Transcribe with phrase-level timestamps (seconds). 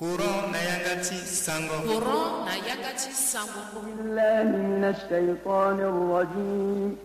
[0.00, 1.76] kuran na yakati sango.
[1.84, 3.60] Kuran na yakati sango.
[3.84, 6.96] Billahi minash shaitanir rajim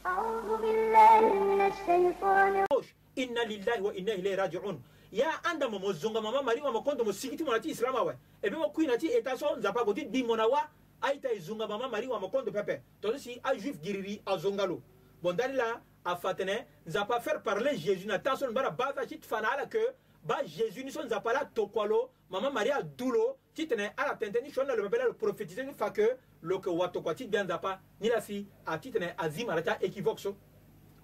[0.00, 2.66] a'udhu billahi minash shaitanir
[3.16, 4.80] inna lillahi wa inna ilayhi raji'un.
[5.12, 8.14] Ya anda mo mozonga mama mari mama kondo mo sigiti mo na ti islama we
[8.42, 10.64] ebe mo kuina ti eta so nzapa go ti dimo na wa
[11.02, 12.80] aita ezonga mama mari mama kondo pepe.
[13.02, 14.80] To si a juif giriri azonga lo.
[15.22, 19.52] Bon dani la afatene nzapa faire parler jésus na ta so mbara bava ti fana
[19.52, 19.84] ala que
[20.24, 22.10] ba jésus ni so nzapa la tokwalo.
[22.30, 25.90] Mama maria dulo ti tene ala tente ni shona le bebela le prophétiser ni fa
[25.90, 29.54] que lo que wato kwa ti bien nzapa ni la si a ti tene azima
[29.54, 30.36] la ta équivoque so.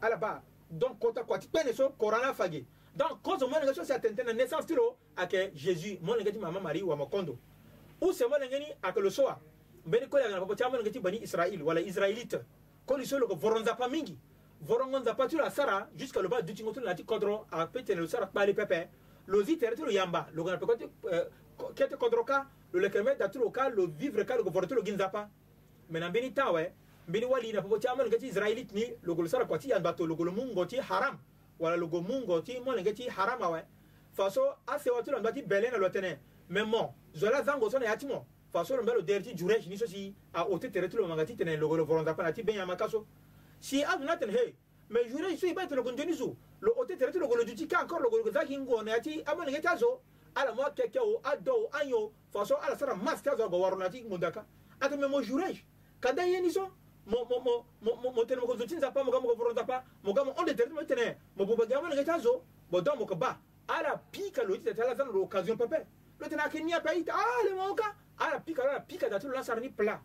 [0.01, 2.65] Ala ba donc kota kwa ti pene so korana fage
[2.97, 6.39] donc cause mo nanga so sa tente na naissance tiro ake jésus mo nanga ti
[6.39, 7.39] mama marie wa makondo
[8.01, 9.39] ou se mo nanga ni ake lo soa
[9.87, 12.41] mbeni ko ya na papo nanga ti bani israël wala israélite.
[12.87, 14.17] Ko li so lo ko voronza pa mingi.
[14.61, 18.01] Vorongo nza pa tiro asara jusqu'à le bas du tingo na ti kodro a petene
[18.01, 18.89] lo sara pali pepe
[19.29, 20.27] lo zi tere tiro yamba?
[20.35, 20.87] Lo gana pe ko ti
[21.75, 24.75] kete kodro ka lo le keme da tiro ka lo vivre ka lo ko vorto
[24.75, 25.29] lo ginza pa
[25.89, 26.73] mena mbeni tawe
[27.09, 30.65] mbini wali na popo chaman ngati israelite ni logo sara kwati yan bato logo mungo
[30.67, 31.19] ti haram.
[31.59, 33.65] Wala logo mungo ti mo ngati haram awe
[34.13, 38.77] faso ase watu la ngati belen na lotene memo zola zango sona yati mo faso
[38.77, 42.43] lo mbelo derti juresh ni so si a ote tere tene logo lo pa ti
[42.43, 43.07] benya makaso
[43.61, 44.55] si adu naten he
[44.89, 46.48] mais juresh so ibate logo ndeni su lo ote tere
[47.59, 50.01] ti kan kɔrɔ logolo ta kin gɔnɛ ti a ma nɛgɛ ta so
[50.35, 53.57] ala ma kɛ o a dɔw an yo faso ala sara mas ta so gɔ
[53.59, 54.45] wɔrɔ na ti munda ka
[54.81, 55.63] a tɛmɛ mo jurɛj
[56.01, 56.71] ka da yeni so
[57.07, 59.55] mo mo mo mo mo tɛnɛ mo ko zutin zapa mo ka mo ko foron
[59.55, 62.43] zapa mo ka mo on tɛrɛ mo tɛnɛ mo bo bagi a ma ta so
[62.71, 65.57] bo dɔn mo ka ba ala pi ka lo ti tɛ tala zan lo occasion
[65.57, 65.85] pɛpɛ
[66.21, 68.81] lo tɛnɛ a kɛ niya pɛ ita ale ma o ka ala pi ka ala
[68.81, 70.01] pi ka da tu lo la sara ni pla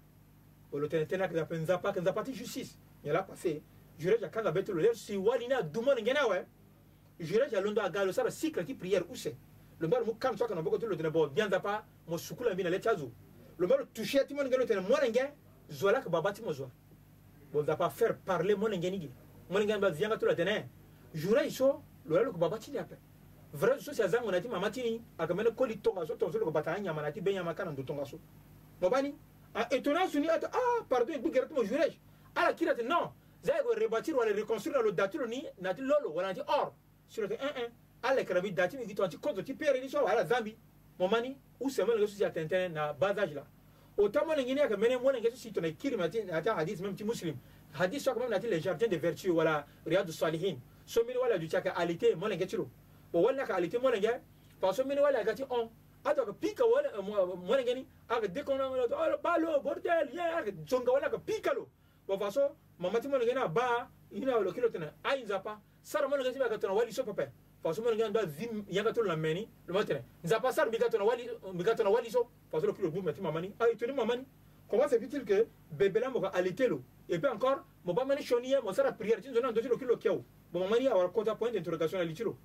[0.71, 2.77] o lo tɛnɛ tɛnɛ ka da nzapa ka nzapa ti justice.
[3.03, 3.61] Nyala passé
[3.99, 6.45] jurɛj a kan bɛ tu lo lɛ si wali na dumɔ ni gɛnɛ wɛ
[7.23, 9.35] ja londo aga lo sara cycle ki prière use
[9.79, 12.17] le mbalo mo kam so kana boko tu lo tene bo bien da pa mo
[12.17, 13.11] sukula le chazo
[13.57, 15.33] le mbalo toucher ti mo ngelo tene mo nge
[15.69, 16.69] zola ke babati mo zoa
[17.51, 20.69] bon va pas faire parler vianga to la tene
[21.13, 22.97] jura iso lo lo ko baba tini ape
[23.53, 26.79] vrai so sia zango nati mama tini akamene koli tonga so to so ko bata
[26.79, 28.19] nya manati be nya makana ndo tonga so
[28.81, 29.15] mo bani
[29.53, 31.99] a etona suni ata ah pardon bu geratu mo jurage
[32.35, 33.11] ala kirate non.
[33.43, 36.71] Zay go rebâtir wala reconstruire lo datulo ni nati lolo wala nati or
[37.09, 37.69] siloke ee
[38.01, 40.57] alekra mbi da ti mbi gi tongana ti kodro ti pere ni so ala zambi
[40.99, 43.45] mo ma ni use molenge so si atene na bas age la
[43.97, 46.49] autant molenge ni ayeke mene molenge so si tongana e kiri na ti na ti
[46.49, 47.35] hadis même ti muslim
[47.73, 50.59] hadis so ayeke même na ti les jardins de vertu wala riadu salihin.
[50.85, 52.69] So mbeni wala duti ayeke alité molenge ti lo
[53.13, 54.21] o wala ni ayeke alité molenge
[54.59, 55.69] parce so mbeni wala yeke ti on.
[56.03, 57.01] Atoko pika wala
[57.37, 61.69] molenge ni ayeke déconnange lo ba lo bordel ye ayeke zonga wala ayeke pika lo
[62.07, 66.07] bon façon mama ti molenge ni aba ye ni awelo kiri lo tene ainzapa sara
[66.07, 67.29] mo ngeti ba ka tona wali so pepe
[67.61, 71.03] faso mo ngana ba vim yanga to la meni le matin nzapa sar mi gatona
[71.03, 74.25] wali mi gatona wali so faso le kilo bu meti mamani ay to ni mamani
[74.69, 78.05] comment se fait-il que bébé là mo ka alité lo et puis encore mo ba
[78.05, 81.35] mani choniye mo sara prière tin zona ndoti lo kilo keo bo mamani awar kota
[81.35, 82.37] point d'interrogation à litiro.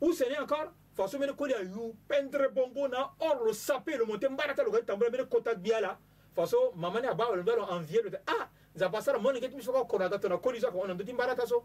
[0.00, 4.04] Ou ce n'est encore faso mene koli ayu pendre bongo na or le sapé le
[4.04, 5.98] monter mbarata lo ka tambula mene kota biala
[6.34, 9.84] faso mamani aba lo ndalo envier le ah nzapa sara mo ngeti mi so ko
[9.84, 11.64] kona gatona koli so ko on ndoti mbarata so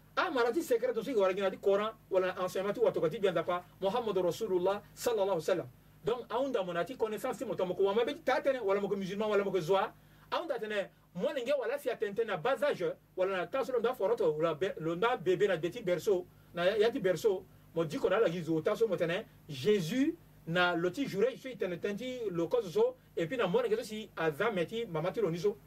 [0.15, 4.17] a marati secret to sigi waragina di coran wala enseignement tu watokati bien dapa muhammad
[4.17, 5.67] rasulullah sallallahu alaihi wasallam
[6.05, 9.59] donc aunda monati connaissance ti moto moko wama beti tatene wala moko musulman wala moko
[9.59, 9.93] zoa
[10.31, 14.33] aunda tene mwana nge wala si atente na bas âge wala na taso londa foroto
[14.33, 16.25] wala londa bébé na berceau.
[16.53, 17.45] Na yati berceau.
[17.75, 20.15] Mo diko na la gizo taso motene jésus
[20.47, 23.83] na loti juré so itene tenti lo kozo so et puis na mwana nge so
[23.83, 25.57] si azameti mamati loniso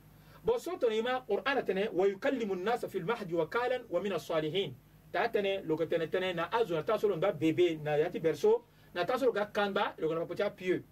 [0.45, 4.77] بصوت نيما قرآن تنه ويكلم الناس في المهد وكالا ومن الصالحين.
[5.13, 8.61] تاتنه لو كتنه تنه نا ازو نتاسو ندا بيبي نا برسو
[8.97, 10.83] نتاسو غا كانبا لو كنا بوتيا بيو.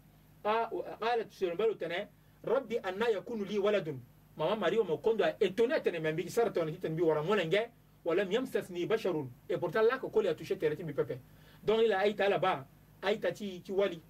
[0.47, 0.65] ا
[1.03, 2.09] قالت سيرمبلو تنه
[2.45, 4.01] ربي أن يكون لي ولد.
[4.37, 7.71] ماما ماريو مكوندو إتوني تنه من بي سارتون تن بي ورا مولنجه
[8.05, 9.27] ولم يمسسني بشر.
[9.51, 11.19] et pourtant là que koli a touché terre mi pepe
[11.63, 12.65] donc il a aita là bas
[13.03, 14.03] aita ti ti wali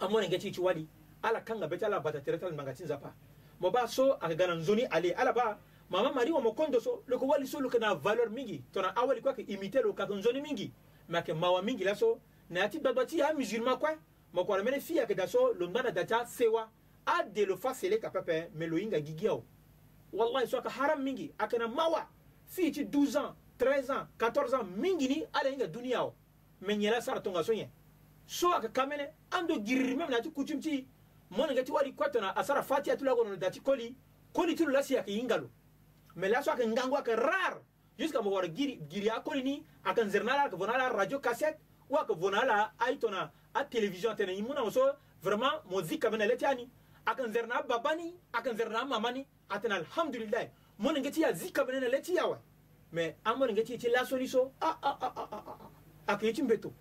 [0.00, 0.88] amonenge ti ti wali
[1.22, 2.52] ala kanga betala bata terre tal
[3.60, 5.58] mo ba so aka gana nzoni ale ala ba
[5.90, 8.62] mama mari wa mokondo so loko wali so loko na valeur mingi.
[8.72, 10.72] Tona awali kwa ke imiter lo kaka nzoni mingi.
[11.08, 12.18] Ma ke mawa mingi la so
[12.50, 13.96] na ati babati ya musulman kwa
[14.32, 16.68] mo kwa mene fia ke da so lo ndana data sewa
[17.06, 19.42] a de lo fa sele ka pepe me lo inga gigiao
[20.12, 21.32] wallahi so aka haram mingi.
[21.38, 22.06] Akana mawa
[22.46, 26.14] fi ti 12 ans 13 ans 14 ans mingi ni ala inga dunia o.
[26.60, 27.68] Me nyela sara tonga so nye.
[28.26, 30.86] So aka kamene ando girri mem na ti kutum ti
[31.30, 33.96] monenge ti wari kue tongana asara fâ ti ya ti lo agono da ti koli
[34.32, 35.50] koli ti lo laso yeke hinga lo
[36.16, 37.60] me laso ayeke ngangu ayeke rare
[37.98, 40.88] jusqu'à mo wara giri giri akoli ni ayeke nzere na ala ayeke vo na ala
[40.88, 41.58] radio cassette
[41.90, 44.80] ou ayeke vo na ala aitongana atelévision tene i mu na mo so
[45.22, 46.70] vraiment mo zi kabe na le ti ani
[47.06, 50.48] ayeke nzere na ababa ni ayeke nzere na amama ni atene alhamdulillahi
[50.78, 52.38] monenge ti ya zi kabe na na le ti ya awe
[52.92, 54.52] me amonenge ti ye ti laso ni so
[56.06, 56.72] ayeke ye ti mbeto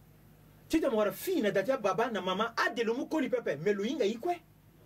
[0.76, 4.36] tidemora fina datia baba na mama ade ah, lomu koli pepe me loyinga ye kue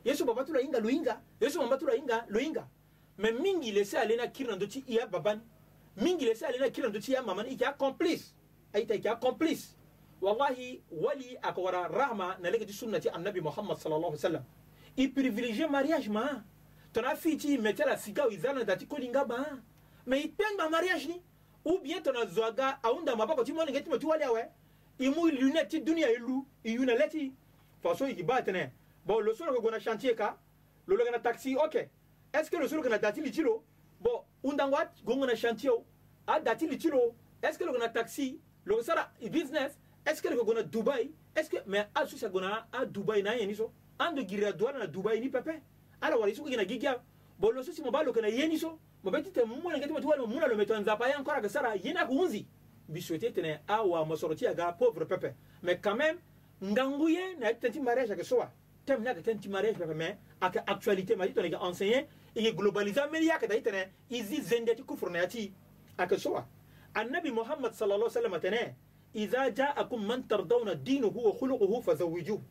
[0.05, 2.67] ye so baba tula hinga loyinga ye so mama tula hinga loyinga
[3.17, 5.41] me mingi lese ale na kiri na ndö ti e ababa ni
[5.97, 8.33] mingi lese ale na kiri na ndö ti e amama ni e yeke accomplice
[8.73, 9.73] aita yeke accomplice
[10.21, 14.43] wallahi wali akawara rahma na lege ti sunna ti annabi muhammad sallallahu alaihi wasallam
[14.97, 16.43] i privilégié mariage ma.
[16.93, 19.45] Tongana afiri ti me ti siga o e za na da ti kolinga ma
[20.05, 21.21] me e tengba mariage ni.
[21.63, 24.49] Ou bien tongana zo aga ahunda mabako ti molenge ti mo ti wali awe
[24.99, 27.33] imu lunette ti dunia ilu iyuna leti
[27.81, 28.71] faso iki ba tene
[29.05, 30.37] bon lo solo gona chantier ka
[30.87, 31.89] lo lo gana taxi ok.
[32.33, 33.63] Est ce que lo solo gana dati li tilo
[34.01, 35.85] bon undangwa gongona chantier o
[36.27, 38.39] a dati li tilo est ce que lo gana taxi?
[38.65, 39.79] Lo sara business.
[40.05, 43.23] Est ce que lo gona dubai est ce que mais a susa gona a dubai
[43.23, 43.71] na yeni so.
[43.97, 45.61] Ando gira douane na dubai ni pepe
[46.01, 47.01] ala wala isuko gina gigia
[47.39, 48.77] bon lo susi mo ba lo kana yeni so.
[49.03, 51.49] Mo beti te mo ngati mo tuwa mo muna lo meto nzapa ya encore ka
[51.49, 52.27] sara yena ko
[52.89, 56.17] unzi bisouete tene awa mosoroti aga pauvre pepe mais quand même
[56.61, 58.51] nganguye na tenti mariage ake soa.
[58.85, 63.23] Tem na tenti mariage pepe mais aka actualité ma tone ga enseigner et globaliser mais
[63.23, 65.53] ya ka dai tene izi zende ti kufur na ti
[65.97, 66.47] ake soa.
[66.93, 68.75] Annabi muhammad sallallahu alaihi wasallam tene
[69.13, 72.41] idha ja'akum man tardawna dinuhu wa khuluquhu fazawwijuhu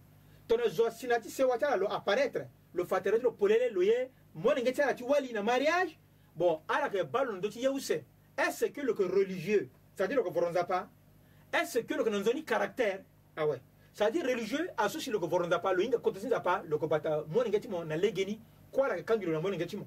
[0.47, 4.63] tone zo sinati se wata lo apparaître lo fatere lo polele lo ye mo ne
[4.63, 5.99] ngeta ti wali na mariage
[6.37, 8.05] bon ala ke balon do ti yeuse.
[8.39, 13.01] Est-ce que le religieux c'est-à-dire que est-ce que le caractère
[13.37, 13.61] ah ouais.
[13.93, 17.43] C'est-à-dire religieux associé le que voronza pas le inga kotosinza pas le que bata mo
[17.43, 18.39] ngeti mo na legeni
[18.71, 19.87] kwa la kangiro na mo ngeti mo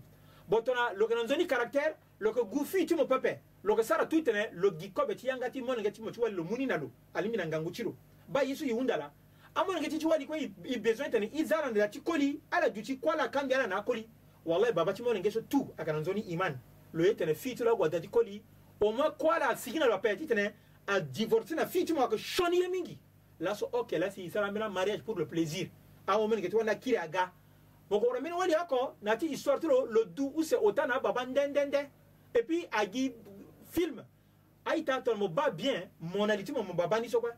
[0.49, 4.71] botona le que nanzoni caractère le que gufi ti mo pepe le sara tuitene le
[4.77, 7.45] gikobe ti yanga ti mo ngeti mo ti wali lo muni na lo alimi na
[7.45, 7.95] ngangu chiro
[8.27, 9.11] ba yesu yunda la
[9.55, 13.15] amo ngeti ti wali ko i besoin tene izara na ti koli ala duti kwa
[13.15, 14.09] la kangi ala na koli
[14.45, 15.03] wallahi baba ti
[16.27, 16.59] iman.
[16.93, 18.43] Lo yetene fiti la gwa dati koli
[18.81, 20.51] au moins quoi la sigina la paix titene
[20.87, 22.97] a divorcé na fiti mo ko shoni mingi.
[23.39, 25.67] La so ok la si sala mena mariage pour le plaisir.
[26.07, 27.31] A o men ke to na kiri aga
[27.89, 30.99] mo ko men wali ako na ti histoire to le dou ou c'est autant na
[30.99, 31.87] baba ndendende
[32.33, 33.13] et puis agi
[33.71, 34.03] film.
[34.65, 37.31] Aita to mo ba bien monalité mo baba ni so quoi.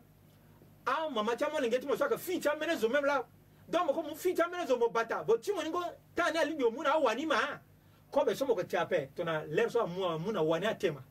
[0.86, 3.26] A mama cha mo ngeti mo so ka fiti amene zo même là.
[3.68, 5.22] Donc mo ko mo fiti amene zo mo bata.
[5.22, 5.82] Bo ti mo ngo
[6.16, 7.60] ta na libi o mu na wani ma
[8.10, 11.02] ko be so mo ko tiape to na ler so mu mu na wani atema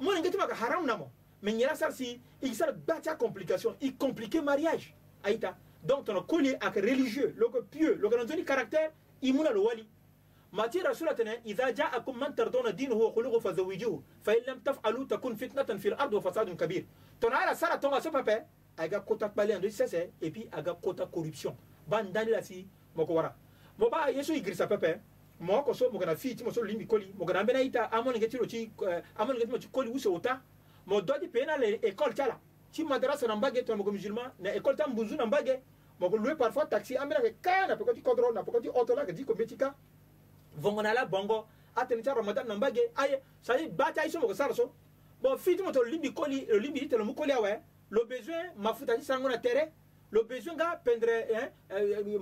[0.00, 1.10] mo ngeti maka haram namo
[1.42, 3.76] mais nyela sar si il sar batia complication.
[3.80, 8.92] Il compliqué mariage aita donc ton collier ak religieux que pieux le que nzoni caractère
[9.22, 9.86] imuna lo wali.
[10.52, 15.06] Mati rasula tana idha ja'akum man tardawna dinahu wa khuluquhu fazawijuhu fa in lam taf'alu
[15.06, 16.84] takun fitnatan fil ardi wa fasadun kabir.
[17.20, 18.46] Ton ala sara tonga so pape
[18.78, 21.54] aga kota kbali ando sese et puis aga kota corruption.
[22.42, 22.66] Si
[22.96, 23.34] moko wara
[23.78, 25.00] mo ba yeso igrisa pepe
[25.40, 28.14] mo ko so mo kana fiti mo so limbi koli mo kana bena ita amon
[28.14, 28.70] ngeti ro ci
[29.16, 30.40] amon ngeti mo ci koli wuso uta
[30.86, 32.38] mo dodi pena le école tala
[32.72, 35.60] ci madrasa na mbage to mo musulman na école tam buzu na mbage
[36.00, 38.60] mo ko louer parfois taxi amena ke kana pe ko ti contrôle na pe ko
[38.60, 39.74] ti auto la ke di ko metika
[40.56, 41.46] vongona la bongo
[41.76, 44.72] ateni ta ramadan na mbage aye ça y bata iso mo ko sara so.
[45.22, 48.52] Bon fiti mo to limbi koli le limbi te lo mo koli awe le besoin
[48.56, 49.72] mafuta ti sango na terre
[50.12, 51.50] le besoin ga pendre hein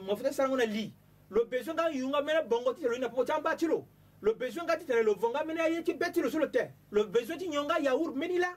[0.07, 0.93] mafuta ti sango na lit
[1.31, 3.87] le besoin ga yunga mena bongo ti lo ina po tamba ti lo
[4.23, 6.73] le besoin ga ti tene lo vonga mena ye ti beti lo sur le terre.
[6.91, 8.55] Le besoin ti nyonga yaourt meni la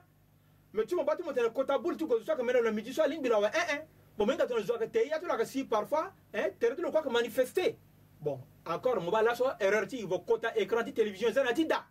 [0.74, 2.93] mais tu mo bati mo tene kota bul tu ko so ka mena na midi
[2.93, 3.81] so limbi la wa eh eh
[4.17, 6.81] bon menga tene zo ka te ya to la ka si parfois hein terre ti
[6.81, 7.75] lo kwa ka manifester.
[8.19, 11.65] Bon encore mo ba la so erreur ti vo kota écran ti télévision zana ti
[11.65, 11.86] da.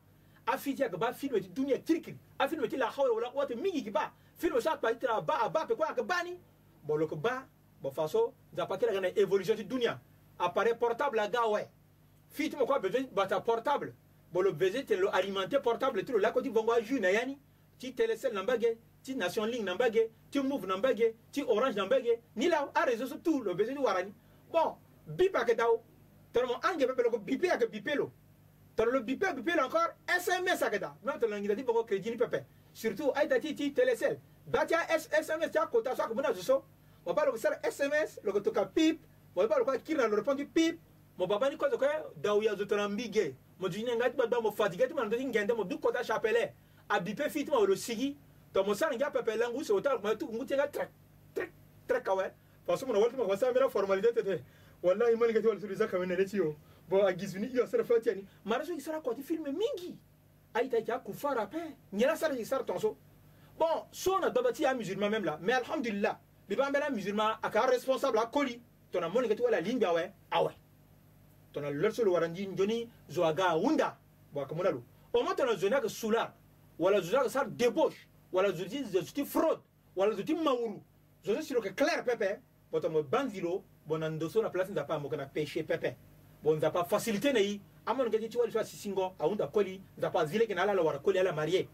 [0.47, 3.56] A fiti ka ba film ti dunia trikri a film ti la hawla wala quwwata
[3.56, 6.38] mingi ki ba film sa pa ti la ba ba pe kwa ka bani
[6.85, 7.49] bon lo ko ba
[7.83, 9.64] bon façon za pa kila na évolution ti
[10.38, 11.69] appareil portable à gawe
[12.31, 13.95] fit mo ko besoin bata portable.
[14.33, 17.11] Bo le besoin te lo alimenter portable ti lo la ko ti bongo ju na
[17.11, 17.38] yani
[17.78, 21.14] ti telecel na mbage ti nation link na mbage ti move na mbage
[21.47, 24.12] orange na mbage ni la a réseau so tout le besoin ti warani
[24.52, 24.76] bon
[25.07, 25.81] bip ake daw
[26.33, 28.11] tellement ange pepe lo ko bipe ake bipe lo
[28.76, 31.85] tolo lo bipe bipe lo encore sms ake da même tolo ngi da ti bongo
[31.85, 32.19] crédit ni
[32.75, 34.75] surtout ay da ti ti telecel ba ti
[35.23, 36.64] sms ti a kota so ake buna so
[37.07, 38.50] mo ba lo ko sara sms lo ko to
[39.37, 40.78] ka pip mo ba lo ko kiri na lo répondre pip.
[41.19, 43.35] Mo baba ni kwazo kwa dawu ya zotona mbige.
[43.59, 46.52] Mo jine ngati ba mo fatigué mo ndo ngende mo du kota chapelle
[46.88, 48.16] a bipe fit mo lo sigi
[48.52, 50.90] to mo san ngia pepe langu so ta mo tu nguti nga trek
[51.35, 51.50] trek
[51.88, 52.31] trek kawe
[52.66, 54.43] parce que mo walti mo sa mera formalité tete.
[54.83, 56.57] Wallahi man ngati wal sulu zaka men ne tiyo
[56.88, 59.97] bo a gizuni iyo sara fatiani mara so isara ko ti film mingi.
[60.55, 61.76] Ay ta ja kufara pe.
[61.93, 62.97] Nyela sara isara tonso.
[63.59, 67.38] Bon so na doba ti ya musulman même là mais alhamdulillah bi ba mbela musulman
[67.43, 68.26] aka responsable a
[68.87, 70.55] koli to na moni ngati wala lingba we awe.
[71.52, 73.97] Tona lersolo warandi njoni zo aga wunda
[74.33, 76.33] bo akamuna lo o mo tona zona ka sula
[76.78, 77.97] wala zona ka sar débauche
[78.33, 79.62] wala zoti zoti fraude
[79.97, 80.83] wala zoti mawuru
[81.25, 82.40] zozo silo ka clair pepe
[82.71, 85.97] bo to mo banzilo bo na ndoso na place nzapa mo kana péché pepe.
[86.43, 90.47] Bo nzapa facilité na yi amon ngati ti wali so sisingo awunda koli nzapa zile
[90.47, 91.69] kina ala la wara koli ala marié.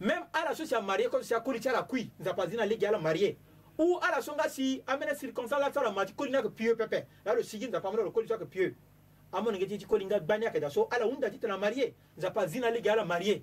[0.00, 2.98] Même ala so sia marié comme sia koli ti ala kui nzapa zina legi ala
[2.98, 3.36] marié
[3.78, 7.42] u ala songa si amene circonstance la tsala mati kolinga ke pieux pepe la lo
[7.42, 8.74] sigi nzapa amene lo kolisa ke pieux.
[9.32, 12.60] Amone ngeti ti kolinga gbani ayeke da so ala hunda ti tene marie nzapa zi
[12.60, 13.42] na lege ala marie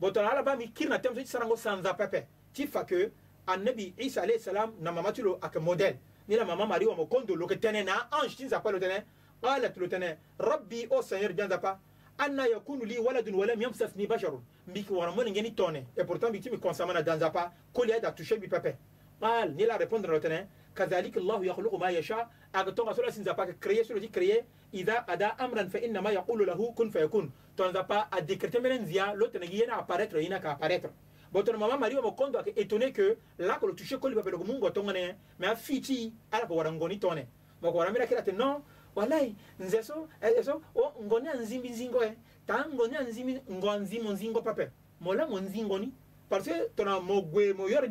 [0.00, 2.84] bo tongana ala ba mi kiri na tëmë so ti sarango sanza pepe ti fa
[2.84, 3.10] ke
[3.46, 5.98] anabi isa alayhi salam na mama ti lo ayeke modèle.
[6.28, 9.02] Ni la mama marie wamo kondo lo yeke tënë na ange ti nzapa lo tënë
[9.42, 11.78] ala ti lo tënë rabbi o seigneur dia nzapa
[12.16, 14.40] anna yakunu li waladun walam yamsasni basharun.
[14.68, 17.52] Mbi yeke wara mone ngeni tone et pourtant mbi ti mi consama na da nzapa
[17.74, 18.76] koli ayeda touché mbi pepe
[19.23, 24.43] قال نيلا ريبوندر لوتنا كذلك الله يخلق ما يشاء اغتون سولا سنزابا كريي سولا كريي
[24.73, 29.75] اذا ادا امرا فانما يقول له كن فيكون تونزابا ا ديكريتي منن زيا لوتنا ينا
[29.81, 30.89] apparaître yina ka apparaître
[31.31, 34.69] botono mama mario mo kondo ake étonné que là ko toucher ko libabelo ko mungo
[34.69, 37.27] tongane mais a fiti ala ko warangoni tone
[37.61, 38.63] mo ko waramira kila te non
[38.95, 42.15] walai nze so eso o ngoni anzimbi nzingo e
[42.47, 45.91] ta ngoni anzimbi ngonzi mo nzingo pape mola mo nzingoni
[46.34, 47.22] parce que tona mo
[47.68, 47.88] yore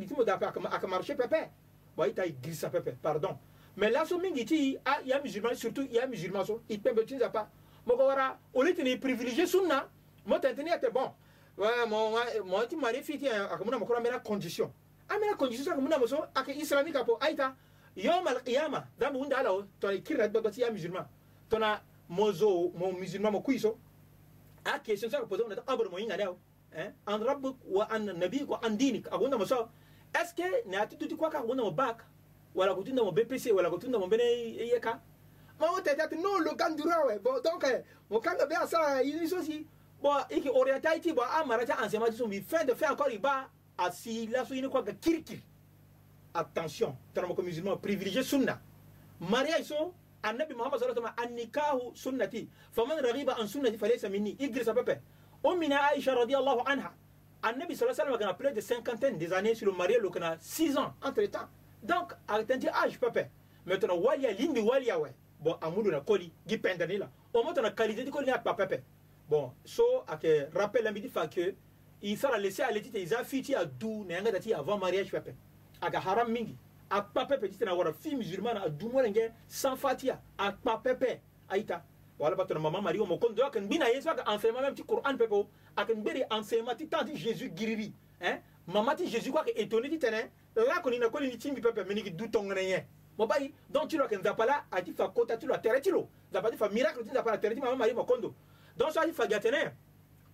[0.90, 1.16] marché
[2.42, 3.38] grisa pepe pardon.
[3.78, 6.44] Mais là mingi a musulman surtout musulman
[9.00, 9.88] privilégier sunna
[10.30, 11.14] ate bon.
[11.58, 14.70] Ouais mari fiti aka muna mo ko mera condition.
[15.10, 17.56] A mera condition aka muna mo so aka islamique aita
[17.96, 21.06] yom al qiyama da mo hunda ala o to kirra ba ti ya musulman
[21.50, 23.78] tona mozo mo musulman mo kuiso
[24.66, 25.20] a question sa
[26.18, 26.38] leo
[27.08, 29.08] an rabbuk wa an nabik wa an dinik.
[29.10, 29.70] Agunda mo so.
[30.36, 32.03] Que ne ati tuti kwaka agunda mo bac
[32.53, 35.00] wala kutunda mo bpc wala kutunda mo bene yeka?
[35.60, 37.65] Ma o tete ati no lo kandura we bon donc
[38.12, 39.65] mo kanga be asa yini so si
[40.01, 43.50] bon iki orientality bon amara ta enseignement ti so mi fin de fait encore iba
[43.75, 45.39] asi la so yini kwaka kirkir
[46.36, 48.62] attention tana mo ko musulman privilégié sunna.
[49.20, 52.48] Mariage so annabi muhammad sallallahu alaihi wasallam annikahu sunnati.
[52.72, 54.36] Faman raghiba an sunnati falaysa minni.
[54.39, 55.01] Igrisa pepe
[55.44, 56.94] Omina Aïcha radiallahu anha.
[57.44, 60.24] Annabi sallallahu alayhi wa sallam a plus de cinquantaine des années sur le mariage, il
[60.24, 61.50] a 6 ans entre-temps.
[61.84, 63.28] Donc, arrêtez de âge, ah, papa.
[63.66, 65.14] Maintenant, walia lindi walia ouais.
[65.42, 67.10] Bon, amour na koli, gi pendani là.
[67.34, 68.82] Au moins, on a qualité de koli na papa papa.
[69.30, 71.54] Bon, so, ak rappel l'ami dit que
[72.02, 75.32] il sera laissé à l'étite, il a fiti à dou, n'yanga dati avant mariage papa.
[75.82, 76.56] Aga haram mingi.
[76.90, 80.22] Ak papa papa, dit na wara, fille musulmane à dou, moi n'yanga, sans fatia.
[80.38, 81.14] Ak papa papa,
[81.50, 81.84] aïta
[82.20, 85.50] wala batona mama mario mo kondo akan bina yesu aka enseignement même ti qur'an pepo
[85.75, 88.39] akan beri enseignement ti tant ti jésus giriri hein.
[88.65, 91.60] Mama ti jésus quoi que étonné ti tene la ko ni na ko ni timbi
[91.60, 92.86] pepe meniki du tongana ye
[93.17, 95.91] mo bayi donc tu lo kan zapala a ti fa kota tu lo tere ti
[95.91, 98.34] lo zapa ti fa miracle ti zapala tere ti mama mario mo kondo
[98.77, 99.74] donc so a ti fa gatene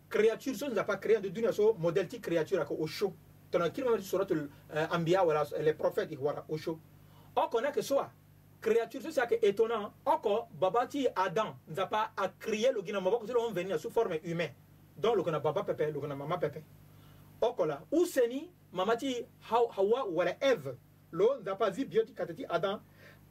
[0.09, 3.13] créature so zapa créé de dunia so modèle ti créature ako au chaud
[3.49, 4.47] tona kirma ti suratul
[4.91, 6.79] anbiya wala les prophètes wala au chaud
[7.35, 8.11] o kona que soit
[8.61, 12.81] créature c'est ça qui est étonnant encore babati adam n'a pas à créer le
[13.53, 14.53] venir sous forme humaine.
[14.97, 16.63] Donc le gina baba pepe le gina mama pepe.
[17.41, 20.75] Là où seni mamati hawa wala eve
[21.11, 22.81] lo n'a pas vu bioti katati adam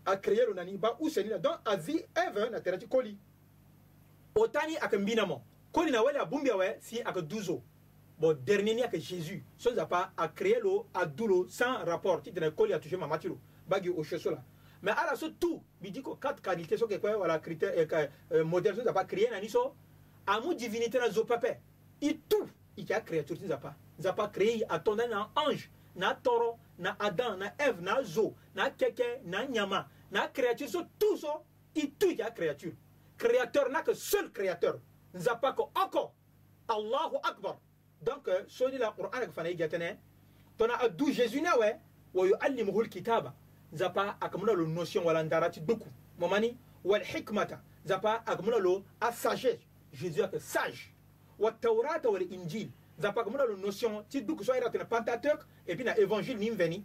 [0.06, 3.18] a créé le nani ba où seni donc a vu eve na terati koli.
[4.35, 5.42] Otani akambina mo.
[5.73, 7.62] Koli na wala bumbia si aka douzo.
[8.18, 9.44] Bon dernier ni aka jésus.
[9.58, 12.23] So n'a pas à créer lo a doulo sans rapport.
[12.23, 14.42] Ti tena koli a touché mamati lo bagi au là
[14.82, 18.06] mais ala so tout mi dit ko quatre qualités so ke kwa wala critère euh,
[18.32, 19.75] euh, modèle so zapa créer nani so
[20.26, 21.58] amu divinité na zo pape
[22.00, 26.97] i tout i ka créature ti zapa zapa créer atonda na ange na toro na
[26.99, 31.42] adam na eve na zo na keke na nyama na créature so tout so
[31.75, 32.73] i tout i ka créature.
[33.18, 34.78] Créateur na que seul créateur.
[35.14, 36.14] Nzapa ko encore.
[36.68, 37.58] Allahu akbar.
[38.02, 39.99] Donc euh, so di la qur'an ka fana gatene
[40.56, 41.73] tona adu jésus na we
[42.14, 43.35] wa yuallimuhu alkitaba
[43.72, 47.60] zapa akamuna lo notion wala ndarati duku momani wal hikmata.
[47.84, 49.58] Zapa akamuna lo a sagesse
[49.92, 50.94] jésus est sage.
[51.38, 52.68] Wa taurata wal injil.
[53.00, 56.54] Zapa akamuna lo notion ti duku so ira tena pentateuque et puis na évangile nim
[56.54, 56.84] veni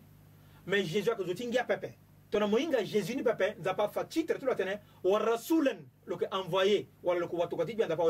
[0.65, 1.97] mais jésus a zoti ngia pepe.
[2.31, 6.25] Tona moinga jésus ni pepe zapa fa titre tu la tene wa rasulan lo que
[6.31, 8.01] envoyé wala lo ko watokati bien zapa